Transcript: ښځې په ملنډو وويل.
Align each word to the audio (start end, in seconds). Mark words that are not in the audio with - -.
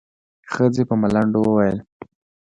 ښځې 0.51 0.83
په 0.89 0.95
ملنډو 1.01 1.39
وويل. 1.43 1.77